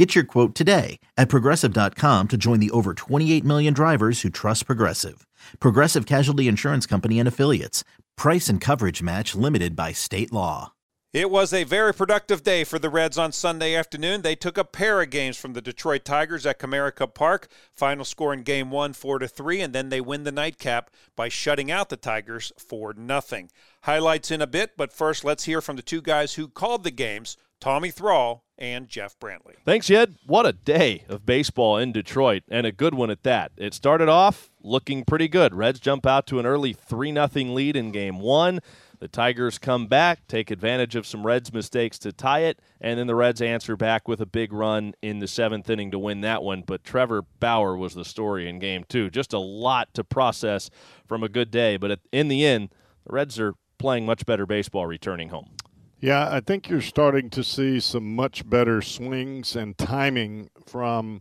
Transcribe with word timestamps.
Get 0.00 0.14
your 0.14 0.24
quote 0.24 0.54
today 0.54 0.98
at 1.18 1.28
progressive.com 1.28 2.28
to 2.28 2.38
join 2.38 2.58
the 2.58 2.70
over 2.70 2.94
28 2.94 3.44
million 3.44 3.74
drivers 3.74 4.22
who 4.22 4.30
trust 4.30 4.64
Progressive. 4.64 5.26
Progressive 5.58 6.06
Casualty 6.06 6.48
Insurance 6.48 6.86
Company 6.86 7.18
and 7.18 7.28
Affiliates. 7.28 7.84
Price 8.16 8.48
and 8.48 8.62
coverage 8.62 9.02
match 9.02 9.34
limited 9.34 9.76
by 9.76 9.92
state 9.92 10.32
law. 10.32 10.72
It 11.12 11.30
was 11.30 11.52
a 11.52 11.64
very 11.64 11.92
productive 11.92 12.42
day 12.42 12.64
for 12.64 12.78
the 12.78 12.88
Reds 12.88 13.18
on 13.18 13.32
Sunday 13.32 13.74
afternoon. 13.74 14.22
They 14.22 14.34
took 14.34 14.56
a 14.56 14.64
pair 14.64 15.02
of 15.02 15.10
games 15.10 15.36
from 15.36 15.52
the 15.52 15.60
Detroit 15.60 16.06
Tigers 16.06 16.46
at 16.46 16.58
Comerica 16.58 17.12
Park. 17.12 17.48
Final 17.74 18.06
score 18.06 18.32
in 18.32 18.42
game 18.42 18.70
one, 18.70 18.94
four 18.94 19.18
to 19.18 19.28
three, 19.28 19.60
and 19.60 19.74
then 19.74 19.90
they 19.90 20.00
win 20.00 20.24
the 20.24 20.32
nightcap 20.32 20.88
by 21.14 21.28
shutting 21.28 21.70
out 21.70 21.90
the 21.90 21.98
Tigers 21.98 22.54
for 22.56 22.94
nothing. 22.94 23.50
Highlights 23.82 24.30
in 24.30 24.40
a 24.40 24.46
bit, 24.46 24.78
but 24.78 24.94
first 24.94 25.26
let's 25.26 25.44
hear 25.44 25.60
from 25.60 25.76
the 25.76 25.82
two 25.82 26.00
guys 26.00 26.36
who 26.36 26.48
called 26.48 26.84
the 26.84 26.90
games, 26.90 27.36
Tommy 27.60 27.90
Thrall 27.90 28.46
and 28.60 28.88
Jeff 28.88 29.18
Brantley. 29.18 29.54
Thanks, 29.64 29.86
Jed. 29.86 30.16
What 30.26 30.46
a 30.46 30.52
day 30.52 31.04
of 31.08 31.24
baseball 31.24 31.78
in 31.78 31.92
Detroit, 31.92 32.42
and 32.48 32.66
a 32.66 32.72
good 32.72 32.94
one 32.94 33.10
at 33.10 33.22
that. 33.22 33.52
It 33.56 33.74
started 33.74 34.08
off 34.08 34.50
looking 34.62 35.04
pretty 35.04 35.28
good. 35.28 35.54
Reds 35.54 35.80
jump 35.80 36.06
out 36.06 36.26
to 36.28 36.38
an 36.38 36.46
early 36.46 36.72
3 36.72 37.12
0 37.12 37.28
lead 37.34 37.76
in 37.76 37.90
game 37.90 38.20
one. 38.20 38.60
The 39.00 39.08
Tigers 39.08 39.56
come 39.56 39.86
back, 39.86 40.28
take 40.28 40.50
advantage 40.50 40.94
of 40.94 41.06
some 41.06 41.26
Reds 41.26 41.54
mistakes 41.54 41.98
to 42.00 42.12
tie 42.12 42.40
it, 42.40 42.60
and 42.82 42.98
then 42.98 43.06
the 43.06 43.14
Reds 43.14 43.40
answer 43.40 43.74
back 43.74 44.06
with 44.06 44.20
a 44.20 44.26
big 44.26 44.52
run 44.52 44.94
in 45.00 45.20
the 45.20 45.26
seventh 45.26 45.70
inning 45.70 45.90
to 45.92 45.98
win 45.98 46.20
that 46.20 46.42
one. 46.42 46.62
But 46.66 46.84
Trevor 46.84 47.22
Bauer 47.40 47.78
was 47.78 47.94
the 47.94 48.04
story 48.04 48.46
in 48.46 48.58
game 48.58 48.84
two. 48.86 49.08
Just 49.08 49.32
a 49.32 49.38
lot 49.38 49.94
to 49.94 50.04
process 50.04 50.68
from 51.08 51.22
a 51.22 51.30
good 51.30 51.50
day, 51.50 51.78
but 51.78 51.98
in 52.12 52.28
the 52.28 52.44
end, 52.44 52.68
the 53.06 53.14
Reds 53.14 53.40
are 53.40 53.54
playing 53.78 54.04
much 54.04 54.26
better 54.26 54.44
baseball 54.44 54.86
returning 54.86 55.30
home. 55.30 55.48
Yeah, 56.02 56.32
I 56.32 56.40
think 56.40 56.70
you're 56.70 56.80
starting 56.80 57.28
to 57.28 57.44
see 57.44 57.78
some 57.78 58.16
much 58.16 58.48
better 58.48 58.80
swings 58.80 59.54
and 59.54 59.76
timing 59.76 60.48
from 60.66 61.20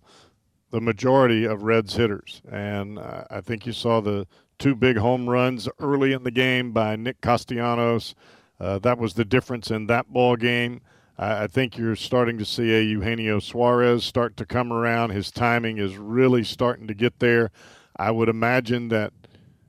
the 0.72 0.80
majority 0.80 1.44
of 1.44 1.64
Reds 1.64 1.96
hitters. 1.96 2.42
And 2.50 2.98
uh, 2.98 3.26
I 3.30 3.42
think 3.42 3.66
you 3.66 3.74
saw 3.74 4.00
the 4.00 4.26
two 4.58 4.76
big 4.76 4.96
home 4.96 5.30
runs 5.30 5.68
early 5.80 6.14
in 6.14 6.24
the 6.24 6.32
game 6.32 6.72
by 6.72 6.96
Nick 6.96 7.20
Castellanos. 7.20 8.16
Uh, 8.58 8.80
that 8.80 8.98
was 8.98 9.16
the 9.16 9.26
difference 9.26 9.70
in 9.70 9.88
that 9.88 10.14
ball 10.14 10.38
game. 10.38 10.80
I, 11.18 11.44
I 11.44 11.48
think 11.48 11.78
you're 11.78 11.98
starting 11.98 12.38
to 12.38 12.46
see 12.46 12.74
a 12.74 12.82
Eugenio 12.82 13.40
Suarez 13.40 14.06
start 14.06 14.38
to 14.38 14.46
come 14.46 14.72
around. 14.72 15.10
His 15.10 15.30
timing 15.30 15.78
is 15.78 15.98
really 15.98 16.46
starting 16.46 16.88
to 16.88 16.94
get 16.94 17.20
there. 17.20 17.52
I 17.98 18.12
would 18.12 18.30
imagine 18.30 18.88
that 18.90 19.12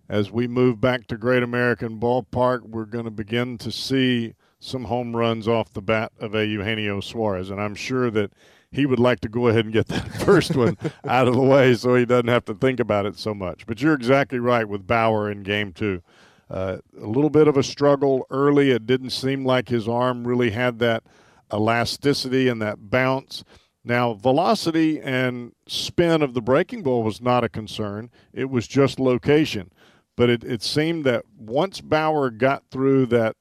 as 0.08 0.31
we 0.31 0.47
move 0.47 0.81
back 0.81 1.08
to 1.08 1.16
Great 1.16 1.42
American 1.42 1.98
Ballpark, 1.98 2.62
we're 2.62 2.84
going 2.84 3.06
to 3.06 3.11
begin 3.11 3.58
to 3.58 3.72
see 3.72 4.34
some 4.61 4.84
home 4.84 5.16
runs 5.16 5.48
off 5.48 5.72
the 5.72 5.83
bat 5.83 6.12
of 6.20 6.34
a 6.34 6.47
Eugenio 6.47 7.00
Suarez. 7.00 7.50
And 7.50 7.61
I'm 7.61 7.75
sure 7.75 8.11
that 8.11 8.33
he 8.70 8.86
would 8.86 9.00
like 9.00 9.20
to 9.20 9.28
go 9.28 9.48
ahead 9.48 9.64
and 9.64 9.75
get 9.75 9.89
that 9.89 10.08
first 10.25 10.55
one 10.55 10.77
out 11.06 11.27
of 11.27 11.34
the 11.34 11.42
way 11.42 11.75
so 11.75 11.94
he 11.97 12.05
doesn't 12.05 12.28
have 12.28 12.44
to 12.44 12.55
think 12.55 12.78
about 12.78 13.06
it 13.06 13.19
so 13.19 13.34
much. 13.34 13.66
But 13.66 13.81
you're 13.81 13.94
exactly 13.94 14.38
right 14.38 14.69
with 14.69 14.86
Bauer 14.86 15.31
in 15.31 15.42
game 15.42 15.72
two. 15.72 16.03
Uh, 16.48 16.78
a 17.00 17.06
little 17.06 17.31
bit 17.31 17.48
of 17.48 17.56
a 17.56 17.62
struggle 17.62 18.27
early. 18.31 18.70
It 18.70 18.86
didn't 18.86 19.11
seem 19.11 19.44
like 19.44 19.69
his 19.69 19.88
arm 19.88 20.27
really 20.27 20.50
had 20.50 20.78
that 20.81 21.05
elasticity 21.53 22.48
and 22.48 22.61
that 22.61 22.91
bounce. 22.91 23.44
Now, 23.84 24.14
velocity 24.14 25.00
and 25.00 25.53
spin 25.66 26.22
of 26.22 26.34
the 26.34 26.43
breaking 26.43 26.82
ball 26.82 27.03
was 27.03 27.20
not 27.20 27.44
a 27.44 27.49
concern, 27.49 28.10
it 28.32 28.50
was 28.50 28.69
just 28.69 29.00
location. 29.00 29.72
But 30.16 30.28
it, 30.28 30.44
it 30.44 30.62
seemed 30.62 31.04
that 31.06 31.25
once 31.38 31.81
Bauer 31.81 32.31
got 32.31 32.65
through 32.70 33.06
that 33.06 33.37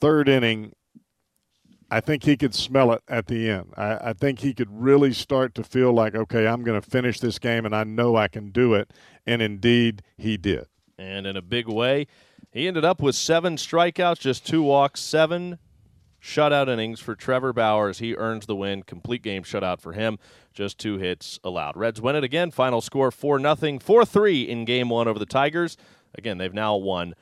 third 0.00 0.28
inning, 0.28 0.72
I 1.90 2.00
think 2.00 2.24
he 2.24 2.36
could 2.36 2.54
smell 2.54 2.92
it 2.92 3.02
at 3.08 3.26
the 3.26 3.50
end. 3.50 3.74
I, 3.76 4.10
I 4.10 4.12
think 4.12 4.40
he 4.40 4.54
could 4.54 4.68
really 4.70 5.12
start 5.12 5.54
to 5.56 5.64
feel 5.64 5.92
like, 5.92 6.14
okay, 6.14 6.46
I'm 6.46 6.62
going 6.62 6.80
to 6.80 6.88
finish 6.88 7.18
this 7.18 7.38
game 7.38 7.66
and 7.66 7.74
I 7.74 7.84
know 7.84 8.16
I 8.16 8.28
can 8.28 8.50
do 8.50 8.74
it. 8.74 8.92
And 9.26 9.42
indeed, 9.42 10.02
he 10.16 10.36
did. 10.36 10.66
And 10.96 11.26
in 11.26 11.36
a 11.36 11.42
big 11.42 11.66
way, 11.66 12.06
he 12.52 12.68
ended 12.68 12.84
up 12.84 13.00
with 13.00 13.16
seven 13.16 13.56
strikeouts, 13.56 14.20
just 14.20 14.46
two 14.46 14.62
walks, 14.62 15.00
seven 15.00 15.58
shutout 16.22 16.68
innings 16.68 17.00
for 17.00 17.14
Trevor 17.14 17.52
Bauer. 17.52 17.92
He 17.92 18.14
earns 18.14 18.46
the 18.46 18.54
win. 18.56 18.82
Complete 18.82 19.22
game 19.22 19.42
shutout 19.42 19.80
for 19.80 19.92
him. 19.92 20.18
Just 20.52 20.78
two 20.78 20.98
hits 20.98 21.40
allowed. 21.42 21.76
Reds 21.76 22.00
win 22.00 22.16
it 22.16 22.24
again. 22.24 22.50
Final 22.50 22.80
score 22.80 23.10
4 23.10 23.40
0, 23.40 23.78
4 23.80 24.04
3 24.04 24.42
in 24.42 24.64
game 24.64 24.90
one 24.90 25.08
over 25.08 25.18
the 25.18 25.26
Tigers. 25.26 25.76
Again, 26.14 26.38
they've 26.38 26.54
now 26.54 26.76
won 26.76 27.14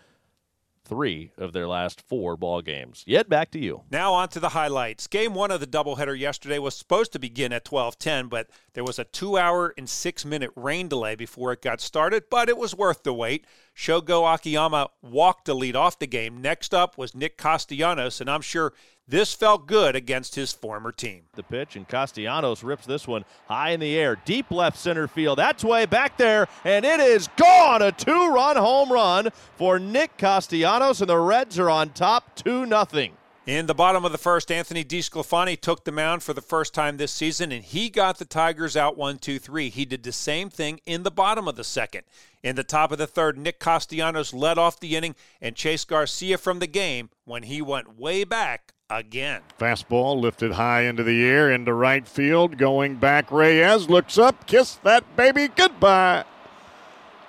three 0.88 1.31
of 1.37 1.53
their 1.53 1.69
last 1.69 2.00
four 2.00 2.37
ball 2.37 2.62
games. 2.62 3.04
Yet 3.06 3.28
back 3.28 3.50
to 3.53 3.59
you. 3.59 3.82
Now 3.91 4.15
on 4.15 4.28
to 4.31 4.41
the 4.41 4.50
highlights. 4.50 5.06
Game 5.06 5.34
one 5.34 5.50
of 5.50 5.60
the 5.60 5.66
doubleheader 5.66 6.19
yesterday 6.19 6.59
was 6.59 6.75
supposed 6.76 7.12
to 7.12 7.19
begin 7.19 7.53
at 7.53 7.65
12:10, 7.65 8.28
but 8.28 8.49
there 8.72 8.84
was 8.84 8.98
a 8.98 9.04
two-hour 9.04 9.75
and 9.77 9.88
six-minute 9.88 10.50
rain 10.56 10.88
delay 10.88 11.15
before 11.15 11.53
it 11.53 11.62
got 11.62 11.81
started. 11.81 12.25
But 12.31 12.48
it 12.48 12.56
was 12.56 12.75
worth 12.75 13.03
the 13.03 13.12
wait. 13.12 13.47
Shogo 13.77 14.34
Akiyama 14.34 14.88
walked 15.03 15.44
to 15.44 15.54
lead 15.54 15.77
off 15.77 15.98
the 15.98 16.06
game. 16.06 16.41
Next 16.41 16.75
up 16.75 16.98
was 16.98 17.15
Nick 17.15 17.37
Castellanos, 17.37 18.21
and 18.21 18.31
I'm 18.31 18.41
sure 18.41 18.72
this 19.08 19.32
felt 19.32 19.66
good 19.66 19.96
against 19.96 20.34
his 20.34 20.52
former 20.52 20.92
team. 20.92 21.22
The 21.34 21.42
pitch, 21.42 21.76
and 21.76 21.88
Castellanos 21.88 22.62
rips 22.62 22.84
this 22.84 23.08
one 23.08 23.24
high 23.46 23.70
in 23.70 23.80
the 23.80 23.96
air, 23.96 24.16
deep 24.26 24.50
left 24.50 24.76
center 24.76 25.08
field. 25.08 25.38
That's 25.38 25.64
way 25.64 25.86
back 25.86 26.19
there, 26.19 26.46
and 26.62 26.84
it 26.84 27.00
is 27.00 27.28
gone. 27.36 27.80
A 27.80 27.91
two 27.91 28.28
run 28.28 28.56
home 28.56 28.92
run 28.92 29.30
for 29.56 29.78
Nick 29.78 30.18
Castellanos, 30.18 31.00
and 31.00 31.08
the 31.08 31.18
Reds 31.18 31.58
are 31.58 31.70
on 31.70 31.91
top 31.91 32.36
2 32.36 32.66
0. 32.66 33.08
In 33.47 33.64
the 33.64 33.74
bottom 33.74 34.04
of 34.04 34.12
the 34.12 34.18
first, 34.18 34.52
Anthony 34.52 34.84
DeSclafani 34.84 35.58
took 35.58 35.84
the 35.84 35.91
mound 35.91 36.22
for 36.22 36.34
the 36.34 36.42
first 36.42 36.74
time 36.74 36.98
this 36.98 37.12
season, 37.12 37.50
and 37.50 37.64
he 37.64 37.88
got 37.88 38.18
the 38.18 38.26
Tigers 38.26 38.76
out 38.76 38.98
1 38.98 39.16
2 39.16 39.38
3. 39.38 39.70
He 39.70 39.86
did 39.86 40.02
the 40.02 40.12
same 40.12 40.50
thing 40.50 40.80
in 40.84 41.02
the 41.02 41.10
bottom 41.10 41.48
of 41.48 41.56
the 41.56 41.64
second. 41.64 42.02
In 42.42 42.56
the 42.56 42.62
top 42.62 42.92
of 42.92 42.98
the 42.98 43.06
third, 43.06 43.38
Nick 43.38 43.58
Castellanos 43.58 44.34
led 44.34 44.58
off 44.58 44.78
the 44.78 44.97
inning 44.97 45.14
and 45.41 45.56
Chase 45.56 45.86
Garcia 45.86 46.36
from 46.36 46.58
the 46.58 46.66
game 46.66 47.08
when 47.24 47.44
he 47.44 47.62
went 47.62 47.98
way 47.98 48.22
back 48.22 48.74
again. 48.91 49.43
Fastball 49.59 50.21
lifted 50.21 50.53
high 50.53 50.82
into 50.82 51.03
the 51.03 51.25
air, 51.25 51.50
into 51.50 51.72
right 51.75 52.06
field. 52.06 52.59
Going 52.59 52.97
back, 52.97 53.31
Reyes 53.31 53.88
looks 53.88 54.19
up, 54.19 54.47
kiss 54.47 54.76
that 54.76 55.16
baby 55.16 55.49
goodbye. 55.49 56.25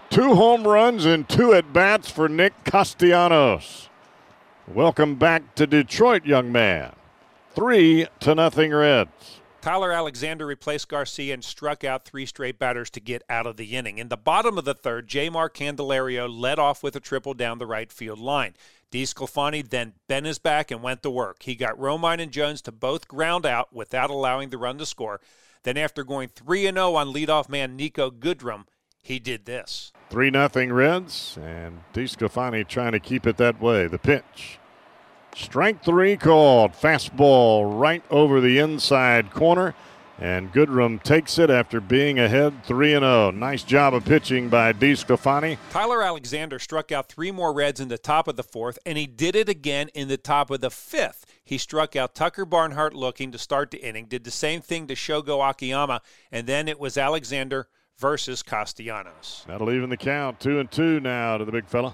Two 0.09 0.36
home 0.36 0.66
runs 0.66 1.06
and 1.06 1.28
two 1.28 1.53
at 1.53 1.72
bats 1.72 2.09
for 2.09 2.28
Nick 2.28 2.53
Castellanos. 2.64 3.90
Welcome 4.68 5.16
back 5.16 5.56
to 5.56 5.68
Detroit, 5.68 6.25
young 6.25 6.52
man. 6.52 6.94
Three 7.53 8.08
to 8.22 8.36
nothing 8.36 8.74
Reds. 8.74 9.42
Tyler 9.62 9.92
Alexander 9.92 10.46
replaced 10.46 10.88
Garcia 10.88 11.34
and 11.34 11.44
struck 11.44 11.84
out 11.84 12.06
three 12.06 12.25
straight 12.25 12.58
batters 12.58 12.90
to 12.92 13.02
get 13.02 13.24
out 13.30 13.46
of 13.46 13.58
the 13.58 13.75
inning. 13.75 13.98
In 13.98 14.08
the 14.08 14.16
bottom 14.16 14.58
of 14.58 14.64
the 14.64 14.74
third, 14.74 15.08
Jeimer 15.08 15.50
Candelario 15.50 16.30
led 16.30 16.59
off 16.59 16.81
with 16.81 16.96
a 16.96 17.02
triple 17.02 17.34
down 17.34 17.58
the 17.58 17.68
right 17.68 17.92
field 17.92 18.19
line. 18.19 18.53
DeSclafani 18.91 19.67
then 19.69 19.94
bent 20.07 20.25
his 20.25 20.39
back 20.39 20.72
and 20.72 20.81
went 20.81 21.03
to 21.03 21.09
work. 21.09 21.44
He 21.44 21.55
got 21.55 21.77
Romine 21.77 22.22
and 22.22 22.31
Jones 22.31 22.61
to 22.63 22.72
both 22.72 23.07
ground 23.07 23.45
out 23.45 23.73
without 23.73 24.09
allowing 24.09 24.50
the 24.50 24.57
run 24.57 24.77
to 24.79 24.85
score. 24.85 25.22
Then, 25.63 25.77
after 25.77 26.03
going 26.03 26.29
3 26.29 26.63
0 26.63 26.95
on 26.95 27.13
leadoff 27.13 27.50
man 27.50 27.77
Niko 27.77 28.09
Goodrum, 28.11 28.63
he 29.01 29.19
did 29.19 29.45
this. 29.45 29.91
3 30.09 30.31
0 30.31 30.73
Reds, 30.73 31.38
and 31.41 31.81
DeSclafani 31.94 32.67
trying 32.67 32.94
to 32.94 33.00
keep 33.00 33.27
it 33.27 33.38
that 33.38 33.61
way. 33.61 33.88
The 33.88 34.00
pitch. 34.00 34.59
Strike 35.35 35.83
three 35.83 36.18
called. 36.18 36.74
Fastball 36.74 37.80
right 37.80 38.03
over 38.09 38.42
the 38.42 38.57
inside 38.57 39.31
corner. 39.31 39.75
And 40.19 40.51
Goodrum 40.51 41.01
takes 41.01 41.39
it 41.39 41.50
after 41.50 41.80
being 41.80 42.19
ahead 42.19 42.66
3 42.66 42.92
0. 42.92 43.31
Nice 43.31 43.63
job 43.63 43.94
of 43.94 44.04
pitching 44.04 44.50
by 44.50 44.74
DeSclafani. 44.74 45.57
Tyler 45.71 46.04
Alexander 46.04 46.60
struck 46.60 46.92
out 46.92 47.07
three 47.07 47.31
more 47.31 47.54
Reds 47.54 47.80
in 47.80 47.88
the 47.88 47.98
top 47.98 48.27
of 48.27 48.36
the 48.36 48.44
fourth, 48.44 48.77
and 48.86 48.98
he 48.98 49.07
did 49.07 49.33
it 49.38 49.48
again 49.48 49.88
in 49.94 50.10
the 50.10 50.18
top 50.18 50.51
of 50.51 50.60
the 50.60 50.69
fifth. 50.69 51.25
He 51.45 51.57
struck 51.57 51.95
out 51.95 52.16
Tucker 52.16 52.44
Barnhart 52.44 52.94
looking 52.94 53.31
to 53.31 53.38
start 53.38 53.71
the 53.71 53.81
inning, 53.81 54.07
did 54.07 54.25
the 54.25 54.31
same 54.31 54.60
thing 54.60 54.88
to 54.88 54.94
Shogo 54.94 55.50
Akiyama, 55.50 56.01
and 56.33 56.45
then 56.45 56.68
it 56.68 56.81
was 56.81 56.98
Alexander 56.98 57.69
versus 57.98 58.44
Castellanos. 58.44 59.45
That'll 59.48 59.71
even 59.71 59.89
the 59.89 59.98
count. 59.98 60.42
Two 60.42 60.60
and 60.60 60.69
two 60.69 61.00
now 61.00 61.38
to 61.38 61.45
the 61.45 61.51
big 61.54 61.68
fella. 61.68 61.94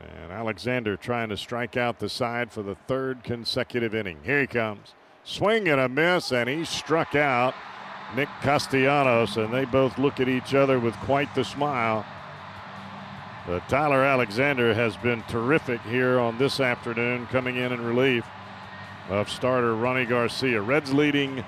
And 0.00 0.32
Alexander 0.32 0.96
trying 0.96 1.28
to 1.28 1.36
strike 1.36 1.76
out 1.76 2.00
the 2.00 2.08
side 2.08 2.50
for 2.50 2.62
the 2.62 2.74
third 2.74 3.22
consecutive 3.22 3.94
inning. 3.94 4.18
Here 4.24 4.40
he 4.40 4.48
comes. 4.48 4.94
Swing 5.24 5.68
and 5.68 5.80
a 5.80 5.88
miss, 5.88 6.32
and 6.32 6.48
he 6.48 6.64
struck 6.64 7.14
out 7.14 7.54
Nick 8.14 8.28
Castellanos, 8.42 9.36
and 9.36 9.52
they 9.52 9.64
both 9.64 9.98
look 9.98 10.20
at 10.20 10.28
each 10.28 10.54
other 10.54 10.78
with 10.78 10.94
quite 10.96 11.34
the 11.34 11.44
smile. 11.44 12.04
But 13.46 13.68
Tyler 13.68 14.04
Alexander 14.04 14.72
has 14.74 14.96
been 14.96 15.22
terrific 15.22 15.80
here 15.82 16.18
on 16.18 16.38
this 16.38 16.60
afternoon, 16.60 17.26
coming 17.26 17.56
in 17.56 17.72
in 17.72 17.84
relief 17.84 18.24
of 19.08 19.28
starter 19.28 19.74
Rony 19.74 20.08
Garcia. 20.08 20.60
Reds 20.62 20.92
leading 20.92 21.44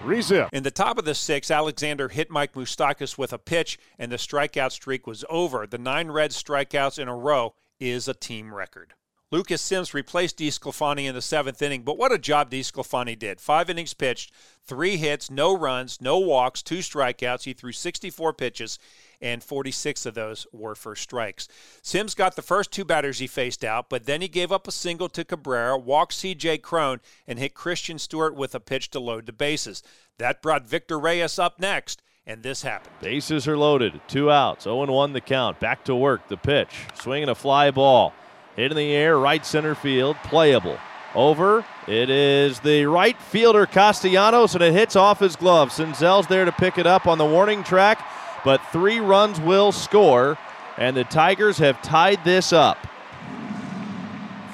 three 0.00 0.22
zip. 0.22 0.48
In 0.52 0.62
the 0.62 0.70
top 0.70 0.98
of 0.98 1.04
the 1.04 1.14
six, 1.14 1.50
Alexander 1.50 2.08
hit 2.08 2.30
Mike 2.30 2.54
Moustakas 2.54 3.16
with 3.16 3.32
a 3.32 3.38
pitch, 3.38 3.78
and 3.98 4.10
the 4.10 4.16
strikeout 4.16 4.72
streak 4.72 5.06
was 5.06 5.24
over. 5.28 5.66
The 5.66 5.78
nine 5.78 6.10
Reds 6.10 6.40
strikeouts 6.40 6.98
in 6.98 7.08
a 7.08 7.16
row 7.16 7.54
is 7.78 8.08
a 8.08 8.14
team 8.14 8.54
record. 8.54 8.94
Lucas 9.32 9.62
Sims 9.62 9.94
replaced 9.94 10.36
DeSclafani 10.36 11.06
in 11.06 11.14
the 11.14 11.22
seventh 11.22 11.62
inning, 11.62 11.84
but 11.84 11.96
what 11.96 12.12
a 12.12 12.18
job 12.18 12.50
DeSclafani 12.50 13.18
did. 13.18 13.40
Five 13.40 13.70
innings 13.70 13.94
pitched, 13.94 14.30
three 14.66 14.98
hits, 14.98 15.30
no 15.30 15.56
runs, 15.56 16.02
no 16.02 16.18
walks, 16.18 16.60
two 16.60 16.80
strikeouts. 16.80 17.44
He 17.44 17.54
threw 17.54 17.72
64 17.72 18.34
pitches, 18.34 18.78
and 19.22 19.42
46 19.42 20.04
of 20.04 20.12
those 20.12 20.46
were 20.52 20.74
for 20.74 20.94
strikes. 20.94 21.48
Sims 21.80 22.14
got 22.14 22.36
the 22.36 22.42
first 22.42 22.72
two 22.72 22.84
batters 22.84 23.20
he 23.20 23.26
faced 23.26 23.64
out, 23.64 23.88
but 23.88 24.04
then 24.04 24.20
he 24.20 24.28
gave 24.28 24.52
up 24.52 24.68
a 24.68 24.72
single 24.72 25.08
to 25.08 25.24
Cabrera, 25.24 25.78
walked 25.78 26.12
C.J. 26.12 26.58
Cron, 26.58 27.00
and 27.26 27.38
hit 27.38 27.54
Christin 27.54 27.98
Stewart 27.98 28.34
with 28.34 28.54
a 28.54 28.60
pitch 28.60 28.90
to 28.90 29.00
load 29.00 29.24
the 29.24 29.32
bases. 29.32 29.82
That 30.18 30.42
brought 30.42 30.68
Victor 30.68 31.00
Reyes 31.00 31.38
up 31.38 31.58
next 31.58 32.02
and 32.24 32.44
this 32.44 32.62
happened. 32.62 32.94
Bases 33.00 33.48
are 33.48 33.58
loaded. 33.58 34.00
Two 34.06 34.30
outs. 34.30 34.62
0 34.62 34.84
1 34.84 35.12
the 35.12 35.20
count. 35.20 35.58
Back 35.58 35.84
to 35.86 35.94
work. 35.96 36.28
The 36.28 36.36
pitch. 36.36 36.68
Swinging 36.94 37.28
a 37.28 37.34
fly 37.34 37.72
ball. 37.72 38.14
Hit 38.56 38.70
in 38.70 38.76
the 38.76 38.92
air, 38.92 39.18
right 39.18 39.44
center 39.44 39.74
field, 39.74 40.16
playable. 40.24 40.78
Over. 41.14 41.64
It 41.86 42.10
is 42.10 42.60
the 42.60 42.86
right 42.86 43.20
fielder 43.20 43.66
Castellanos, 43.66 44.54
and 44.54 44.62
it 44.62 44.72
hits 44.72 44.96
off 44.96 45.20
his 45.20 45.36
glove. 45.36 45.70
Senzel's 45.70 46.26
there 46.26 46.44
to 46.44 46.52
pick 46.52 46.78
it 46.78 46.86
up 46.86 47.06
on 47.06 47.18
the 47.18 47.24
warning 47.24 47.64
track, 47.64 48.06
but 48.44 48.60
three 48.72 48.98
runs 48.98 49.40
will 49.40 49.72
score, 49.72 50.38
and 50.78 50.96
the 50.96 51.04
Tigers 51.04 51.58
have 51.58 51.82
tied 51.82 52.24
this 52.24 52.52
up. 52.52 52.78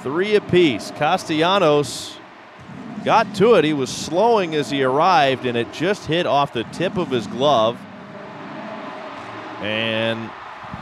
Three 0.03 0.37
apiece. 0.37 0.91
Castellanos 0.93 2.17
got 3.05 3.35
to 3.37 3.55
it. 3.55 3.65
He 3.65 3.73
was 3.73 3.91
slowing 3.91 4.55
as 4.55 4.71
he 4.71 4.83
arrived, 4.83 5.47
and 5.47 5.57
it 5.57 5.73
just 5.73 6.07
hit 6.07 6.27
off 6.27 6.53
the 6.53 6.65
tip 6.65 6.97
of 6.97 7.11
his 7.11 7.27
glove. 7.27 7.79
And 9.61 10.31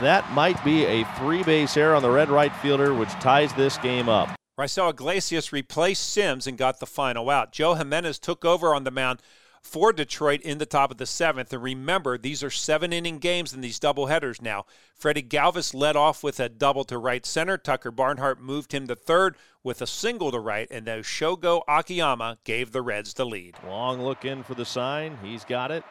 that 0.01 0.31
might 0.31 0.63
be 0.63 0.85
a 0.85 1.03
three 1.17 1.43
base 1.43 1.75
error 1.77 1.95
on 1.95 2.01
the 2.01 2.09
red 2.09 2.29
right 2.29 2.55
fielder, 2.57 2.93
which 2.93 3.09
ties 3.13 3.53
this 3.53 3.77
game 3.77 4.09
up. 4.09 4.29
Raisel 4.59 4.89
Iglesias 4.89 5.53
replaced 5.53 6.09
Sims 6.09 6.47
and 6.47 6.57
got 6.57 6.79
the 6.79 6.85
final 6.85 7.29
out. 7.29 7.51
Joe 7.51 7.75
Jimenez 7.75 8.17
took 8.17 8.43
over 8.43 8.73
on 8.73 8.83
the 8.83 8.91
mound 8.91 9.21
for 9.61 9.93
Detroit 9.93 10.41
in 10.41 10.57
the 10.57 10.65
top 10.65 10.91
of 10.91 10.97
the 10.97 11.05
seventh. 11.05 11.53
And 11.53 11.61
remember, 11.61 12.17
these 12.17 12.41
are 12.43 12.49
seven 12.49 12.93
inning 12.93 13.19
games 13.19 13.53
in 13.53 13.61
these 13.61 13.79
doubleheaders 13.79 14.41
now. 14.41 14.65
Freddie 14.95 15.21
Galvis 15.21 15.73
led 15.73 15.95
off 15.95 16.23
with 16.23 16.39
a 16.39 16.49
double 16.49 16.83
to 16.85 16.97
right 16.97 17.25
center. 17.25 17.57
Tucker 17.57 17.91
Barnhart 17.91 18.41
moved 18.41 18.71
him 18.73 18.87
to 18.87 18.95
third 18.95 19.35
with 19.63 19.81
a 19.81 19.87
single 19.87 20.31
to 20.31 20.39
right. 20.39 20.67
And 20.71 20.87
then 20.87 21.03
Shogo 21.03 21.61
Akiyama 21.67 22.39
gave 22.43 22.71
the 22.71 22.81
Reds 22.81 23.13
the 23.13 23.25
lead. 23.25 23.55
Long 23.67 24.01
look 24.01 24.25
in 24.25 24.41
for 24.41 24.55
the 24.55 24.65
sign. 24.65 25.17
He's 25.21 25.45
got 25.45 25.69
it. 25.69 25.83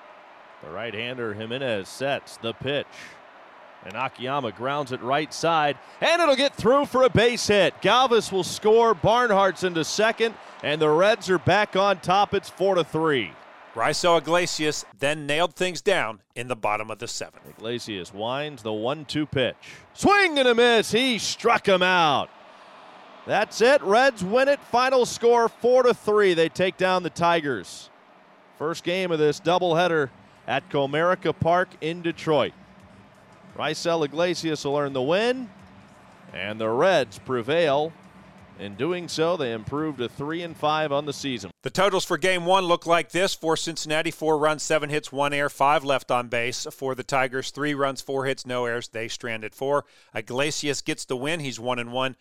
The 0.64 0.70
right 0.70 0.94
hander 0.94 1.34
Jimenez 1.34 1.88
sets 1.88 2.38
the 2.38 2.54
pitch. 2.54 2.86
And 3.86 3.94
Akiyama 3.94 4.50
grounds 4.50 4.90
it 4.90 5.00
right 5.00 5.32
side, 5.32 5.78
and 6.00 6.20
it'll 6.20 6.34
get 6.34 6.56
through 6.56 6.86
for 6.86 7.04
a 7.04 7.08
base 7.08 7.46
hit. 7.46 7.80
Galvis 7.80 8.32
will 8.32 8.42
score. 8.42 8.96
Barnhart's 8.96 9.62
into 9.62 9.84
second, 9.84 10.34
and 10.64 10.82
the 10.82 10.90
Reds 10.90 11.30
are 11.30 11.38
back 11.38 11.76
on 11.76 12.00
top. 12.00 12.34
It's 12.34 12.50
four 12.50 12.74
to 12.74 12.82
three. 12.82 13.30
Raisel 13.76 14.18
Iglesias 14.18 14.84
then 14.98 15.24
nailed 15.26 15.54
things 15.54 15.82
down 15.82 16.18
in 16.34 16.48
the 16.48 16.56
bottom 16.56 16.90
of 16.90 16.98
the 16.98 17.06
seventh. 17.06 17.48
Iglesias 17.48 18.12
winds 18.12 18.64
the 18.64 18.72
one-two 18.72 19.26
pitch. 19.26 19.54
Swing 19.92 20.36
and 20.36 20.48
a 20.48 20.54
miss. 20.54 20.90
He 20.90 21.18
struck 21.18 21.68
him 21.68 21.82
out. 21.82 22.28
That's 23.24 23.60
it. 23.60 23.80
Reds 23.82 24.24
win 24.24 24.48
it. 24.48 24.58
Final 24.72 25.06
score 25.06 25.48
four 25.48 25.84
to 25.84 25.94
three. 25.94 26.34
They 26.34 26.48
take 26.48 26.76
down 26.76 27.04
the 27.04 27.10
Tigers. 27.10 27.90
First 28.58 28.82
game 28.82 29.12
of 29.12 29.20
this 29.20 29.38
doubleheader 29.38 30.10
at 30.48 30.68
Comerica 30.70 31.38
Park 31.38 31.68
in 31.80 32.02
Detroit. 32.02 32.52
Raisel 33.56 34.04
Iglesias 34.04 34.64
will 34.64 34.76
earn 34.76 34.92
the 34.92 35.02
win, 35.02 35.48
and 36.32 36.60
the 36.60 36.68
Reds 36.68 37.18
prevail. 37.18 37.92
In 38.58 38.74
doing 38.74 39.06
so, 39.08 39.36
they 39.36 39.52
improved 39.52 39.98
to 39.98 40.08
three 40.08 40.42
and 40.42 40.56
five 40.56 40.90
on 40.90 41.04
the 41.04 41.12
season. 41.12 41.50
The 41.62 41.70
totals 41.70 42.06
for 42.06 42.16
Game 42.16 42.46
One 42.46 42.64
look 42.64 42.86
like 42.86 43.10
this: 43.10 43.34
for 43.34 43.56
Cincinnati, 43.56 44.10
four 44.10 44.38
runs, 44.38 44.62
seven 44.62 44.88
hits, 44.88 45.12
one 45.12 45.32
error, 45.32 45.48
five 45.48 45.84
left 45.84 46.10
on 46.10 46.28
base. 46.28 46.66
For 46.70 46.94
the 46.94 47.02
Tigers, 47.02 47.50
three 47.50 47.74
runs, 47.74 48.00
four 48.00 48.24
hits, 48.24 48.46
no 48.46 48.64
errors. 48.64 48.88
They 48.88 49.08
stranded 49.08 49.54
four. 49.54 49.84
Iglesias 50.14 50.82
gets 50.82 51.04
the 51.04 51.16
win. 51.16 51.40
He's 51.40 51.60
one 51.60 51.78
and 51.78 51.92
one. 51.92 52.16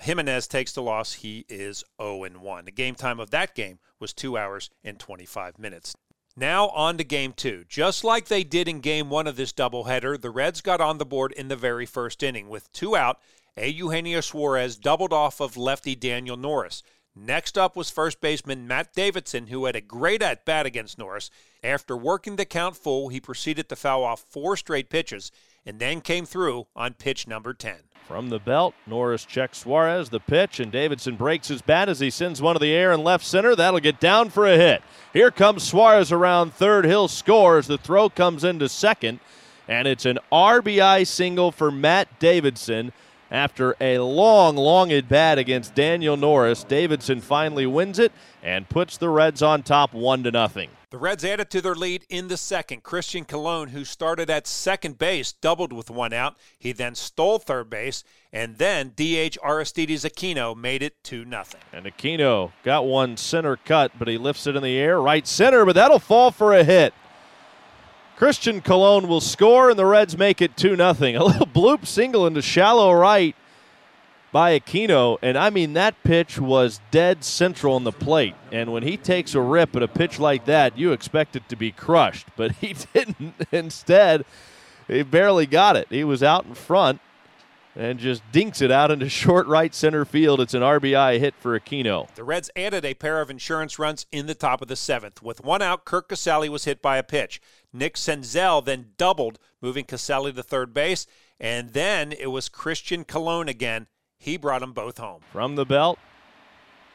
Jimenez 0.00 0.46
takes 0.46 0.72
the 0.72 0.82
loss. 0.82 1.14
He 1.14 1.44
is 1.48 1.84
0 2.00 2.24
and 2.24 2.36
1. 2.38 2.64
The 2.66 2.70
game 2.70 2.94
time 2.94 3.18
of 3.18 3.30
that 3.30 3.54
game 3.54 3.80
was 3.98 4.12
2 4.12 4.38
hours 4.38 4.70
and 4.84 4.98
25 4.98 5.58
minutes. 5.58 5.94
Now 6.38 6.68
on 6.68 6.98
to 6.98 7.04
game 7.04 7.32
two. 7.32 7.64
Just 7.68 8.04
like 8.04 8.28
they 8.28 8.44
did 8.44 8.68
in 8.68 8.78
game 8.78 9.10
one 9.10 9.26
of 9.26 9.34
this 9.34 9.52
doubleheader, 9.52 10.20
the 10.20 10.30
Reds 10.30 10.60
got 10.60 10.80
on 10.80 10.98
the 10.98 11.04
board 11.04 11.32
in 11.32 11.48
the 11.48 11.56
very 11.56 11.84
first 11.84 12.22
inning. 12.22 12.48
With 12.48 12.72
two 12.72 12.94
out, 12.94 13.18
A. 13.56 13.68
Eugenio 13.68 14.20
Suarez 14.20 14.76
doubled 14.76 15.12
off 15.12 15.40
of 15.40 15.56
lefty 15.56 15.96
Daniel 15.96 16.36
Norris. 16.36 16.84
Next 17.16 17.58
up 17.58 17.74
was 17.74 17.90
first 17.90 18.20
baseman 18.20 18.68
Matt 18.68 18.94
Davidson, 18.94 19.48
who 19.48 19.64
had 19.64 19.74
a 19.74 19.80
great 19.80 20.22
at 20.22 20.44
bat 20.44 20.64
against 20.64 20.96
Norris. 20.96 21.28
After 21.64 21.96
working 21.96 22.36
the 22.36 22.44
count 22.44 22.76
full, 22.76 23.08
he 23.08 23.20
proceeded 23.20 23.68
to 23.68 23.74
foul 23.74 24.04
off 24.04 24.24
four 24.30 24.56
straight 24.56 24.90
pitches 24.90 25.32
and 25.68 25.78
then 25.78 26.00
came 26.00 26.24
through 26.24 26.66
on 26.74 26.94
pitch 26.94 27.28
number 27.28 27.52
10. 27.52 27.76
From 28.06 28.30
the 28.30 28.38
belt, 28.38 28.74
Norris 28.86 29.26
checks 29.26 29.58
Suarez 29.58 30.08
the 30.08 30.18
pitch, 30.18 30.60
and 30.60 30.72
Davidson 30.72 31.16
breaks 31.16 31.48
his 31.48 31.60
bat 31.60 31.90
as 31.90 32.00
he 32.00 32.08
sends 32.08 32.40
one 32.40 32.54
to 32.54 32.58
the 32.58 32.72
air 32.72 32.90
in 32.90 33.04
left 33.04 33.22
center. 33.22 33.54
That'll 33.54 33.78
get 33.78 34.00
down 34.00 34.30
for 34.30 34.46
a 34.46 34.56
hit. 34.56 34.82
Here 35.12 35.30
comes 35.30 35.62
Suarez 35.62 36.10
around 36.10 36.54
third. 36.54 36.86
He'll 36.86 37.06
score 37.06 37.58
as 37.58 37.66
the 37.66 37.76
throw 37.76 38.08
comes 38.08 38.44
into 38.44 38.66
second, 38.70 39.20
and 39.68 39.86
it's 39.86 40.06
an 40.06 40.18
RBI 40.32 41.06
single 41.06 41.52
for 41.52 41.70
Matt 41.70 42.18
Davidson. 42.18 42.92
After 43.30 43.76
a 43.78 43.98
long, 43.98 44.56
long 44.56 44.90
at 44.90 45.06
bat 45.06 45.36
against 45.36 45.74
Daniel 45.74 46.16
Norris, 46.16 46.64
Davidson 46.64 47.20
finally 47.20 47.66
wins 47.66 47.98
it 47.98 48.12
and 48.42 48.70
puts 48.70 48.96
the 48.96 49.10
Reds 49.10 49.42
on 49.42 49.62
top 49.62 49.92
one 49.92 50.22
to 50.22 50.30
nothing. 50.30 50.70
The 50.90 50.96
Reds 50.96 51.22
added 51.22 51.50
to 51.50 51.60
their 51.60 51.74
lead 51.74 52.06
in 52.08 52.28
the 52.28 52.38
second. 52.38 52.82
Christian 52.82 53.26
Colon, 53.26 53.68
who 53.68 53.84
started 53.84 54.30
at 54.30 54.46
second 54.46 54.96
base, 54.96 55.32
doubled 55.32 55.70
with 55.70 55.90
one 55.90 56.14
out. 56.14 56.38
He 56.58 56.72
then 56.72 56.94
stole 56.94 57.38
third 57.38 57.68
base, 57.68 58.04
and 58.32 58.56
then 58.56 58.94
DH 58.96 59.36
Aristides 59.44 60.04
Aquino 60.04 60.56
made 60.56 60.82
it 60.82 61.04
2 61.04 61.26
nothing. 61.26 61.60
And 61.74 61.84
Aquino 61.84 62.52
got 62.64 62.86
one 62.86 63.18
center 63.18 63.56
cut, 63.56 63.92
but 63.98 64.08
he 64.08 64.16
lifts 64.16 64.46
it 64.46 64.56
in 64.56 64.62
the 64.62 64.78
air, 64.78 64.98
right 64.98 65.26
center, 65.26 65.66
but 65.66 65.74
that'll 65.74 65.98
fall 65.98 66.30
for 66.30 66.54
a 66.54 66.64
hit. 66.64 66.94
Christian 68.16 68.62
Colon 68.62 69.08
will 69.08 69.20
score, 69.20 69.68
and 69.68 69.78
the 69.78 69.84
Reds 69.84 70.16
make 70.16 70.40
it 70.40 70.56
2 70.56 70.74
0. 70.74 70.88
A 70.88 71.22
little 71.22 71.46
bloop 71.46 71.86
single 71.86 72.26
into 72.26 72.40
shallow 72.40 72.94
right 72.94 73.36
by 74.32 74.58
Aquino. 74.58 75.18
And 75.22 75.38
I 75.38 75.50
mean, 75.50 75.72
that 75.74 76.02
pitch 76.02 76.38
was 76.38 76.80
dead 76.90 77.24
central 77.24 77.74
on 77.74 77.84
the 77.84 77.92
plate. 77.92 78.34
And 78.52 78.72
when 78.72 78.82
he 78.82 78.96
takes 78.96 79.34
a 79.34 79.40
rip 79.40 79.74
at 79.76 79.82
a 79.82 79.88
pitch 79.88 80.18
like 80.18 80.44
that, 80.46 80.78
you 80.78 80.92
expect 80.92 81.36
it 81.36 81.48
to 81.48 81.56
be 81.56 81.72
crushed. 81.72 82.28
But 82.36 82.52
he 82.60 82.74
didn't. 82.94 83.34
Instead, 83.52 84.24
he 84.86 85.02
barely 85.02 85.46
got 85.46 85.76
it. 85.76 85.86
He 85.90 86.04
was 86.04 86.22
out 86.22 86.46
in 86.46 86.54
front 86.54 87.00
and 87.76 88.00
just 88.00 88.22
dinks 88.32 88.60
it 88.60 88.72
out 88.72 88.90
into 88.90 89.08
short 89.08 89.46
right 89.46 89.74
center 89.74 90.04
field. 90.04 90.40
It's 90.40 90.54
an 90.54 90.62
RBI 90.62 91.20
hit 91.20 91.34
for 91.38 91.58
Aquino. 91.58 92.12
The 92.14 92.24
Reds 92.24 92.50
added 92.56 92.84
a 92.84 92.94
pair 92.94 93.20
of 93.20 93.30
insurance 93.30 93.78
runs 93.78 94.04
in 94.10 94.26
the 94.26 94.34
top 94.34 94.60
of 94.60 94.68
the 94.68 94.76
seventh. 94.76 95.22
With 95.22 95.44
one 95.44 95.62
out, 95.62 95.84
Curt 95.84 96.08
Casali 96.08 96.48
was 96.48 96.64
hit 96.64 96.82
by 96.82 96.96
a 96.98 97.02
pitch. 97.02 97.40
Nick 97.72 97.94
Senzel 97.94 98.64
then 98.64 98.90
doubled, 98.96 99.38
moving 99.60 99.84
Casali 99.84 100.34
to 100.34 100.42
third 100.42 100.74
base. 100.74 101.06
And 101.38 101.72
then 101.72 102.12
it 102.12 102.28
was 102.28 102.48
Christian 102.48 103.04
Colon 103.04 103.48
again. 103.48 103.86
He 104.18 104.36
brought 104.36 104.60
them 104.60 104.72
both 104.72 104.98
home. 104.98 105.20
From 105.32 105.54
the 105.54 105.64
belt, 105.64 105.98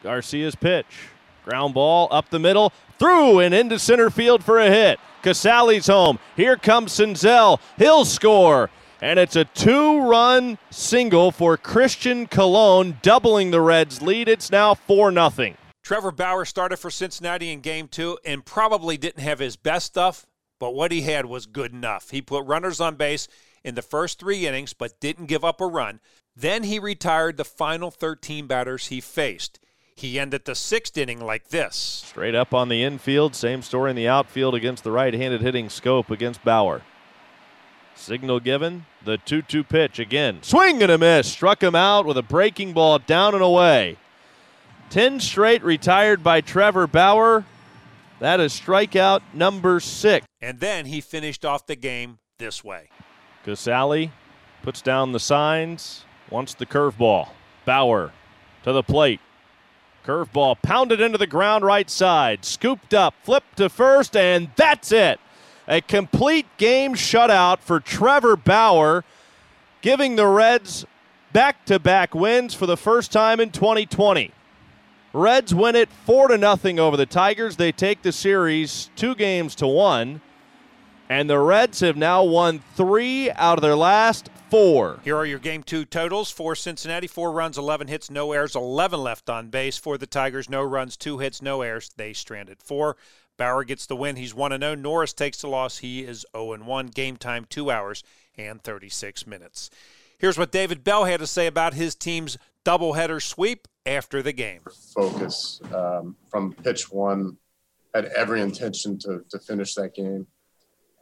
Garcia's 0.04 0.56
pitch. 0.56 1.10
Ground 1.46 1.74
ball 1.74 2.08
up 2.12 2.30
the 2.30 2.40
middle, 2.40 2.72
through 3.00 3.40
and 3.40 3.54
into 3.54 3.80
center 3.80 4.10
field 4.10 4.44
for 4.44 4.60
a 4.60 4.70
hit. 4.70 5.00
Casali's 5.22 5.88
home. 5.88 6.20
Here 6.36 6.56
comes 6.56 6.94
Senzel. 6.94 7.60
He'll 7.78 8.06
score. 8.06 8.70
And 9.02 9.20
it's 9.20 9.36
a 9.36 9.44
two 9.44 10.02
run 10.02 10.58
single 10.70 11.32
for 11.32 11.58
Christian 11.58 12.28
Colon, 12.28 13.00
doubling 13.02 13.52
the 13.52 13.60
Reds' 13.60 14.02
lead. 14.02 14.30
It's 14.30 14.50
now 14.52 14.74
4 14.74 15.12
0. 15.12 15.56
Trevor 15.82 16.12
Bauer 16.14 16.46
started 16.46 16.78
for 16.78 16.90
Cincinnati 16.90 17.52
in 17.52 17.60
game 17.60 17.90
two 17.90 18.18
and 18.24 18.46
probably 18.46 18.96
didn't 18.96 19.22
have 19.22 19.40
his 19.40 19.58
best 19.58 19.88
stuff, 19.88 20.26
but 20.58 20.74
what 20.74 20.94
he 20.94 21.02
had 21.02 21.26
was 21.26 21.46
good 21.46 21.74
enough. 21.74 22.12
He 22.12 22.22
put 22.22 22.46
runners 22.46 22.80
on 22.80 22.96
base 22.96 23.28
in 23.64 23.76
the 23.76 23.82
first 23.82 24.20
three 24.20 24.46
innings, 24.46 24.74
but 24.74 25.00
didn't 25.00 25.28
give 25.28 25.44
up 25.44 25.62
a 25.62 25.68
run. 25.68 26.00
Then 26.36 26.64
he 26.64 26.80
retired 26.80 27.38
the 27.38 27.46
final 27.46 27.92
13 27.92 28.48
batters 28.48 28.88
he 28.88 29.00
faced. 29.02 29.60
He 29.96 30.20
ended 30.20 30.46
the 30.46 30.56
sixth 30.56 30.98
inning 30.98 31.20
like 31.20 31.50
this. 31.50 31.76
Straight 31.76 32.36
up 32.36 32.54
on 32.54 32.70
the 32.70 32.84
infield, 32.84 33.36
same 33.36 33.62
story 33.62 33.92
in 33.92 33.96
the 33.96 34.08
outfield 34.08 34.56
against 34.56 34.84
the 34.84 34.92
right 34.92 35.14
handed 35.14 35.42
hitting 35.42 35.68
Schoop 35.68 36.10
against 36.10 36.44
Bauer. 36.44 36.82
Signal 37.96 38.40
given. 38.40 38.86
The 39.06 39.18
2 39.18 39.44
2 39.44 39.64
pitch 39.64 40.00
again. 40.00 40.40
Swing 40.42 40.82
and 40.82 40.92
a 40.92 40.98
miss. 40.98 41.32
Struck 41.32 41.62
him 41.62 41.76
out 41.76 42.06
with 42.06 42.18
a 42.18 42.24
breaking 42.24 42.74
ball 42.74 42.98
down 43.00 43.36
and 43.36 43.44
away. 43.44 43.98
10 44.90 45.20
straight 45.20 45.64
retired 45.64 46.24
by 46.24 46.42
Trevor 46.42 46.88
Bauer. 46.88 47.46
That 48.20 48.40
is 48.40 48.54
strikeout 48.54 49.22
number 49.34 49.80
six. 49.80 50.26
And 50.42 50.60
then 50.60 50.86
he 50.86 51.02
finished 51.02 51.46
off 51.46 51.66
the 51.66 51.76
game 51.76 52.20
this 52.40 52.64
way. 52.64 52.90
Casali 53.46 54.12
puts 54.62 54.82
down 54.82 55.12
the 55.12 55.20
signs, 55.20 56.06
wants 56.30 56.54
the 56.54 56.66
curveball. 56.66 57.30
Bauer 57.66 58.12
to 58.64 58.72
the 58.72 58.84
plate. 58.84 59.20
Curveball 60.06 60.62
pounded 60.62 61.00
into 61.00 61.18
the 61.18 61.28
ground 61.28 61.64
right 61.64 61.90
side, 61.90 62.44
scooped 62.44 62.94
up, 62.94 63.14
flipped 63.24 63.58
to 63.58 63.70
first, 63.70 64.18
and 64.18 64.50
that's 64.56 64.92
it. 64.92 65.20
A 65.68 65.80
complete 65.80 66.46
game 66.58 66.94
shutout 66.94 67.60
for 67.60 67.80
Trevor 67.80 68.36
Bauer, 68.36 69.06
giving 69.82 70.18
the 70.18 70.28
Reds 70.28 70.86
back 71.32 71.66
to 71.66 71.80
back 71.80 72.14
wins 72.14 72.54
for 72.54 72.66
the 72.66 72.76
first 72.76 73.12
time 73.12 73.40
in 73.40 73.50
2020. 73.50 74.32
Reds 75.14 75.54
win 75.54 75.76
it 75.76 75.90
4 76.06 76.30
to 76.30 76.38
nothing 76.38 76.80
over 76.80 76.98
the 76.98 77.06
Tigers. 77.06 77.56
They 77.56 77.72
take 77.72 78.02
the 78.02 78.12
series 78.12 78.90
2 78.96 79.16
games 79.16 79.56
to 79.56 79.68
1. 79.68 80.22
And 81.14 81.30
the 81.30 81.38
Reds 81.38 81.82
have 81.82 81.96
now 81.96 82.24
won 82.24 82.64
3 82.74 83.30
out 83.34 83.60
of 83.60 83.62
their 83.62 83.76
last 83.76 84.32
4. 84.50 85.02
Here 85.04 85.16
are 85.16 85.28
your 85.28 85.38
game 85.38 85.62
2 85.62 85.86
totals 85.86 86.32
for 86.32 86.56
Cincinnati 86.56 87.06
4 87.06 87.32
runs, 87.32 87.56
11 87.56 87.88
hits, 87.88 88.10
no 88.10 88.32
errors, 88.32 88.56
11 88.56 89.00
left 89.00 89.30
on 89.30 89.52
base. 89.52 89.78
For 89.78 90.00
the 90.00 90.08
Tigers, 90.08 90.50
no 90.50 90.64
runs, 90.64 90.98
2 90.98 91.20
hits, 91.20 91.40
no 91.40 91.62
errors. 91.62 91.92
They 91.98 92.14
stranded 92.14 92.64
4. 92.64 92.98
Bauer 93.38 93.64
gets 93.64 93.86
the 93.86 93.96
win. 93.96 94.16
He's 94.16 94.34
1 94.34 94.60
0. 94.60 94.74
Norris 94.74 95.14
takes 95.14 95.42
the 95.42 95.50
loss. 95.50 95.78
He 95.78 96.04
is 96.04 96.26
0 96.36 96.58
1. 96.64 96.88
Game 96.88 97.18
time 97.18 97.46
2 97.48 97.70
hours 97.70 98.04
and 98.36 98.64
36 98.64 99.28
minutes. 99.28 99.70
Here's 100.18 100.40
what 100.40 100.52
David 100.52 100.84
Bell 100.84 101.06
had 101.06 101.20
to 101.20 101.28
say 101.28 101.46
about 101.46 101.76
his 101.76 101.94
team's 101.94 102.40
doubleheader 102.66 103.22
sweep 103.22 103.68
after 103.86 104.24
the 104.24 104.34
game. 104.34 104.62
Focus 104.96 105.62
um, 105.76 106.16
from 106.32 106.54
pitch 106.54 106.92
one, 106.92 107.38
had 107.94 108.06
every 108.06 108.42
intention 108.42 108.98
to, 108.98 109.24
to 109.30 109.38
finish 109.38 109.76
that 109.76 109.94
game. 109.94 110.26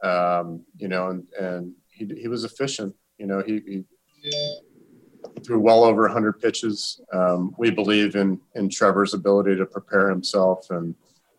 Um, 0.02 0.64
you 0.78 0.88
know, 0.88 1.10
and, 1.10 1.26
and 1.38 1.72
he, 1.90 2.06
he 2.20 2.28
was 2.28 2.44
efficient. 2.44 2.94
You 3.18 3.26
know, 3.26 3.42
he, 3.42 3.60
he 3.66 3.84
threw 5.44 5.60
well 5.60 5.84
over 5.84 6.02
100 6.02 6.40
pitches. 6.40 7.00
Um, 7.12 7.54
we 7.58 7.70
believe 7.70 8.16
in 8.16 8.40
in 8.54 8.68
Trevor's 8.68 9.14
ability 9.14 9.56
to 9.56 9.66
prepare 9.66 10.10
himself, 10.10 10.70
and 10.70 10.94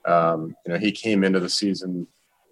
um, 0.06 0.56
you 0.66 0.74
know, 0.74 0.80
he 0.80 0.92
came 0.92 1.24
into 1.24 1.40
the 1.40 1.50
season 1.50 2.08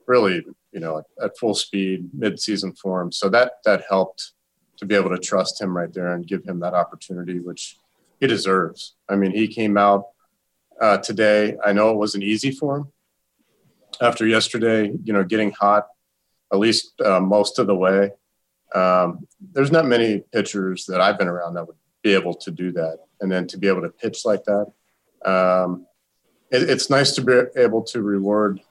really, 0.08 0.44
you 0.72 0.80
know, 0.80 1.02
at 1.22 1.38
full 1.38 1.54
speed, 1.54 2.10
mid-season 2.14 2.74
form. 2.74 3.12
So 3.12 3.30
that 3.30 3.54
that 3.66 3.84
helped 3.90 4.34
to 4.78 4.86
be 4.86 4.96
able 4.96 5.10
to 5.12 5.18
trust 5.18 5.62
him 5.62 5.78
right 5.78 5.94
there 5.94 6.14
and 6.14 6.28
give 6.28 6.44
him 6.44 6.60
that 6.60 6.74
opportunity, 6.74 7.40
which 7.40 7.78
he 8.20 8.28
deserves. 8.28 8.96
I 9.08 9.16
mean, 9.16 9.32
he 9.32 9.48
came 9.48 9.78
out 9.78 10.08
uh, 10.82 10.98
today. 10.98 11.56
I 11.64 11.72
know 11.72 11.92
it 11.92 11.98
wasn't 11.98 12.24
easy 12.24 12.52
for 12.52 12.78
him 12.78 12.92
after 14.02 14.26
yesterday, 14.26 14.92
you 15.04 15.14
know, 15.14 15.24
getting 15.24 15.52
hot 15.52 15.88
at 16.52 16.60
least 16.60 17.00
uh, 17.02 17.20
most 17.20 17.60
of 17.60 17.68
the 17.68 17.76
way. 17.76 18.12
Um, 18.74 19.28
there's 19.54 19.72
not 19.72 19.86
many 19.86 20.20
pitchers 20.32 20.86
that 20.86 21.02
I've 21.02 21.18
been 21.18 21.28
around 21.28 21.56
that 21.56 21.68
would 21.68 21.76
be 22.02 22.14
able 22.14 22.34
to 22.36 22.52
do 22.52 22.72
that. 22.74 23.00
And 23.20 23.32
then 23.32 23.48
to 23.48 23.58
be 23.58 23.68
able 23.68 23.82
to 23.82 23.90
pitch 23.90 24.26
like 24.26 24.44
that, 24.46 24.72
um, 25.26 25.86
it, 26.52 26.70
it's 26.70 26.90
nice 26.90 27.12
to 27.14 27.22
be 27.22 27.42
able 27.60 27.84
to 27.84 28.02
reward 28.02 28.62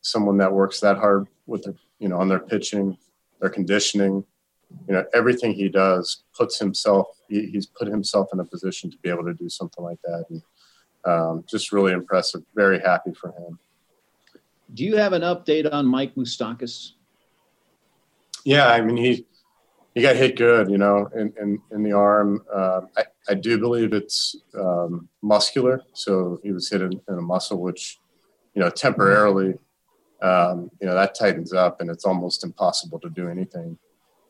someone 0.00 0.38
that 0.38 0.52
works 0.52 0.80
that 0.80 0.96
hard 0.96 1.28
with 1.46 1.64
their, 1.64 1.74
you 1.98 2.08
know, 2.08 2.18
on 2.18 2.28
their 2.28 2.40
pitching, 2.40 2.96
their 3.40 3.50
conditioning, 3.50 4.24
you 4.86 4.94
know 4.94 5.04
everything 5.14 5.52
he 5.52 5.68
does 5.68 6.24
puts 6.36 6.58
himself 6.58 7.08
he, 7.28 7.46
he's 7.46 7.66
put 7.66 7.88
himself 7.88 8.28
in 8.32 8.40
a 8.40 8.44
position 8.44 8.90
to 8.90 8.96
be 8.98 9.08
able 9.08 9.24
to 9.24 9.34
do 9.34 9.48
something 9.48 9.84
like 9.84 10.00
that 10.02 10.24
and 10.30 10.42
um, 11.04 11.44
just 11.48 11.72
really 11.72 11.92
impressive 11.92 12.42
very 12.54 12.78
happy 12.80 13.12
for 13.12 13.32
him 13.32 13.58
do 14.74 14.84
you 14.84 14.96
have 14.96 15.12
an 15.12 15.22
update 15.22 15.70
on 15.72 15.86
mike 15.86 16.14
moustakas 16.14 16.92
yeah 18.44 18.68
i 18.68 18.80
mean 18.80 18.96
he 18.96 19.26
he 19.94 20.02
got 20.02 20.16
hit 20.16 20.36
good 20.36 20.70
you 20.70 20.78
know 20.78 21.08
in 21.14 21.32
in, 21.40 21.60
in 21.72 21.82
the 21.82 21.92
arm 21.92 22.42
uh, 22.52 22.82
I, 22.96 23.04
I 23.28 23.34
do 23.34 23.58
believe 23.58 23.92
it's 23.92 24.36
um, 24.58 25.08
muscular 25.22 25.82
so 25.92 26.38
he 26.42 26.52
was 26.52 26.68
hit 26.68 26.82
in, 26.82 26.92
in, 27.08 27.18
a 27.18 27.22
muscle 27.22 27.60
which 27.60 27.98
you 28.54 28.60
know 28.60 28.70
temporarily 28.70 29.54
um, 30.22 30.70
you 30.80 30.86
know 30.86 30.94
that 30.94 31.14
tightens 31.14 31.52
up 31.52 31.80
and 31.80 31.90
it's 31.90 32.04
almost 32.04 32.44
impossible 32.44 32.98
to 33.00 33.10
do 33.10 33.28
anything 33.28 33.78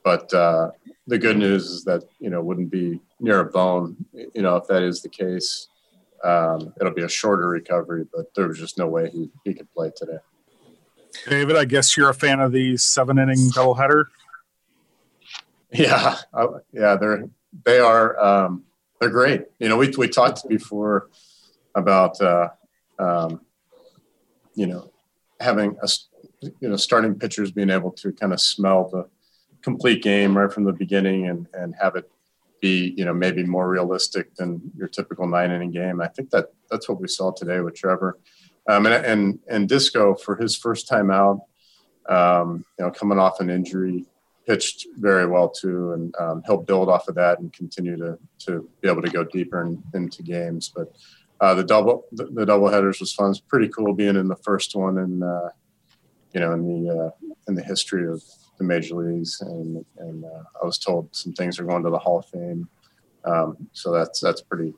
but 0.03 0.33
uh, 0.33 0.71
the 1.07 1.19
good 1.19 1.37
news 1.37 1.67
is 1.67 1.85
that 1.85 2.05
you 2.19 2.31
know 2.31 2.43
wouldn't 2.43 2.71
be 2.71 3.01
near 3.19 3.41
a 3.41 3.45
bone. 3.45 3.97
You 4.13 4.43
know, 4.43 4.57
if 4.57 4.67
that 4.69 4.83
is 4.83 5.03
the 5.03 5.09
case, 5.09 5.69
um, 6.25 6.73
it'll 6.81 6.95
be 6.95 7.03
a 7.03 7.09
shorter 7.09 7.49
recovery. 7.49 8.07
But 8.13 8.35
there 8.35 8.49
was 8.49 8.59
just 8.59 8.79
no 8.79 8.87
way 8.87 9.11
he 9.11 9.31
he 9.45 9.55
could 9.55 9.71
play 9.73 9.91
today. 9.95 10.19
David, 11.29 11.57
I 11.57 11.65
guess 11.65 11.97
you're 11.97 12.11
a 12.11 12.15
fan 12.15 12.41
of 12.41 12.53
the 12.53 12.77
seven 12.77 13.19
inning 13.19 13.51
doubleheader. 13.55 14.05
Yeah, 15.73 16.17
yeah, 16.73 16.97
they're 16.97 17.25
they 17.65 17.79
are 17.79 18.19
um, 18.19 18.65
they're 19.01 19.11
great. 19.11 19.45
You 19.59 19.69
know, 19.69 19.77
we 19.77 19.93
we 19.97 20.09
talked 20.09 20.49
before 20.49 21.11
about 21.75 22.21
uh, 22.21 22.49
um, 22.99 23.41
you 24.55 24.67
know 24.67 24.91
having 25.41 25.77
a 25.83 25.89
you 26.43 26.69
know 26.69 26.77
starting 26.77 27.19
pitchers 27.19 27.51
being 27.51 27.71
able 27.71 27.93
to 27.93 28.13
kind 28.13 28.33
of 28.33 28.41
smell 28.41 28.89
the 28.89 29.09
complete 29.63 30.03
game 30.03 30.37
right 30.37 30.53
from 30.53 30.65
the 30.65 30.73
beginning 30.73 31.29
and 31.29 31.47
and 31.55 31.75
have 31.81 31.97
it 31.97 32.11
be 32.61 32.95
you 32.97 33.05
know 33.05 33.15
maybe 33.15 33.43
more 33.45 33.69
realistic 33.69 34.35
than 34.37 34.61
your 34.77 34.89
typical 34.89 35.27
nine 35.27 35.51
inning 35.51 35.71
game. 35.71 36.01
I 36.01 36.09
think 36.09 36.31
that 36.31 36.53
that's 36.71 36.89
what 36.89 37.01
we 37.01 37.09
saw 37.09 37.33
today 37.33 37.61
with 37.61 37.75
Trevor, 37.75 38.19
um, 38.69 38.87
and 38.87 38.95
and 38.95 39.39
and 39.49 39.69
Disco 39.69 40.15
for 40.15 40.37
his 40.37 40.57
first 40.57 40.89
time 40.89 41.11
out, 41.11 41.41
um, 42.09 42.65
you 42.79 42.85
know, 42.85 42.91
coming 42.91 43.19
off 43.19 43.41
an 43.41 43.51
injury, 43.51 44.07
pitched 44.47 44.87
very 44.97 45.27
well 45.27 45.49
too, 45.49 45.93
and 45.93 46.15
um, 46.19 46.43
he'll 46.47 46.63
build 46.63 46.89
off 46.89 47.09
of 47.09 47.15
that 47.17 47.39
and 47.39 47.53
continue 47.53 47.97
to 47.97 48.19
to 48.47 48.69
be 48.81 48.89
able 48.89 49.03
to 49.03 49.11
go 49.11 49.25
deeper 49.25 49.63
in, 49.63 49.83
into 49.95 50.23
games. 50.23 50.73
But 50.75 50.95
uh, 51.41 51.55
the 51.55 51.65
double 51.65 52.07
the, 52.13 52.27
the 52.27 52.47
double 52.47 52.69
headers 52.69 53.01
was 53.01 53.13
fun. 53.13 53.31
It's 53.31 53.41
pretty 53.41 53.69
cool 53.69 53.95
being 53.95 54.17
in 54.17 54.29
the 54.29 54.37
first 54.37 54.75
one 54.75 54.99
and 54.99 55.25
uh, 55.25 55.51
you 56.33 56.41
know 56.41 56.53
in 56.53 56.85
the 56.85 57.07
uh, 57.07 57.11
in 57.49 57.55
the 57.55 57.63
history 57.63 58.07
of 58.07 58.23
the 58.59 58.65
major 58.65 58.95
leagues, 58.95 59.41
and 59.41 59.85
and 59.99 60.25
uh, 60.25 60.43
I 60.63 60.67
was 60.67 60.79
told 60.79 61.15
some 61.15 61.33
things 61.33 61.59
are 61.59 61.65
going 61.65 61.83
to 61.83 61.91
the 61.91 61.99
Hall 61.99 62.19
of 62.19 62.27
Fame. 62.27 62.69
Um, 63.25 63.69
so 63.73 63.93
that's 63.93 64.21
that's 64.21 64.43
pretty 64.43 64.75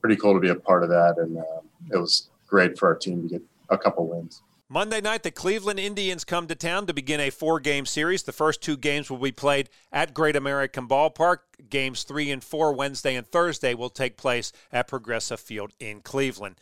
pretty 0.00 0.16
cool 0.16 0.34
to 0.34 0.40
be 0.40 0.48
a 0.48 0.54
part 0.54 0.82
of 0.82 0.88
that, 0.88 1.16
and 1.18 1.38
uh, 1.38 1.60
it 1.92 1.98
was 1.98 2.30
great 2.46 2.78
for 2.78 2.88
our 2.88 2.94
team 2.94 3.22
to 3.22 3.28
get 3.28 3.42
a 3.68 3.78
couple 3.78 4.06
wins. 4.06 4.42
Monday 4.68 5.00
night, 5.00 5.22
the 5.22 5.30
Cleveland 5.30 5.78
Indians 5.78 6.24
come 6.24 6.48
to 6.48 6.56
town 6.56 6.86
to 6.86 6.94
begin 6.94 7.20
a 7.20 7.30
four 7.30 7.60
game 7.60 7.86
series. 7.86 8.24
The 8.24 8.32
first 8.32 8.62
two 8.62 8.76
games 8.76 9.08
will 9.08 9.18
be 9.18 9.30
played 9.30 9.70
at 9.92 10.12
Great 10.12 10.34
American 10.34 10.88
Ballpark. 10.88 11.38
Games 11.70 12.02
three 12.02 12.32
and 12.32 12.42
four, 12.42 12.72
Wednesday 12.72 13.14
and 13.14 13.24
Thursday, 13.24 13.74
will 13.74 13.90
take 13.90 14.16
place 14.16 14.52
at 14.72 14.88
Progressive 14.88 15.38
Field 15.38 15.72
in 15.78 16.00
Cleveland. 16.00 16.56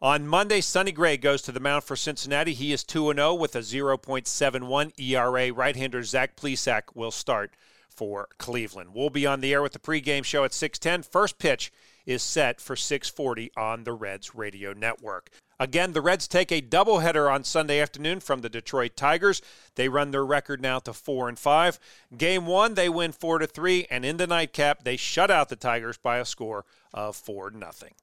On 0.00 0.28
Monday, 0.28 0.60
Sonny 0.60 0.92
Gray 0.92 1.16
goes 1.16 1.42
to 1.42 1.50
the 1.50 1.58
mound 1.58 1.82
for 1.82 1.96
Cincinnati. 1.96 2.54
He 2.54 2.72
is 2.72 2.84
2 2.84 3.12
0 3.12 3.34
with 3.34 3.56
a 3.56 3.60
0.71 3.60 4.92
ERA. 4.96 5.52
Right 5.52 5.74
hander 5.74 6.04
Zach 6.04 6.36
Plesac 6.36 6.82
will 6.94 7.10
start 7.10 7.50
for 7.98 8.28
Cleveland. 8.38 8.90
We'll 8.94 9.10
be 9.10 9.26
on 9.26 9.40
the 9.40 9.52
air 9.52 9.60
with 9.60 9.72
the 9.72 9.80
pregame 9.80 10.24
show 10.24 10.44
at 10.44 10.52
6:10. 10.52 11.02
First 11.02 11.38
pitch 11.38 11.72
is 12.06 12.22
set 12.22 12.60
for 12.60 12.76
6:40 12.76 13.50
on 13.56 13.82
the 13.82 13.92
Reds 13.92 14.36
radio 14.36 14.72
network. 14.72 15.30
Again, 15.58 15.92
the 15.92 16.00
Reds 16.00 16.28
take 16.28 16.52
a 16.52 16.62
doubleheader 16.62 17.28
on 17.28 17.42
Sunday 17.42 17.80
afternoon 17.80 18.20
from 18.20 18.40
the 18.40 18.48
Detroit 18.48 18.94
Tigers. 18.94 19.42
They 19.74 19.88
run 19.88 20.12
their 20.12 20.24
record 20.24 20.62
now 20.62 20.78
to 20.78 20.92
4 20.92 21.28
and 21.28 21.36
5. 21.36 21.80
Game 22.16 22.46
1, 22.46 22.74
they 22.74 22.88
win 22.88 23.10
4 23.10 23.40
to 23.40 23.48
3 23.48 23.84
and 23.90 24.04
in 24.04 24.18
the 24.18 24.28
nightcap, 24.28 24.84
they 24.84 24.96
shut 24.96 25.32
out 25.32 25.48
the 25.48 25.56
Tigers 25.56 25.98
by 25.98 26.18
a 26.18 26.24
score 26.24 26.64
of 26.94 27.16
4 27.16 27.50
nothing. 27.50 27.94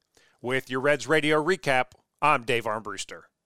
With 0.42 0.70
your 0.70 0.82
Reds 0.82 1.08
Radio 1.08 1.42
recap, 1.42 1.94
I'm 2.22 2.44
Dave 2.44 2.66
Armbruster. 2.66 3.22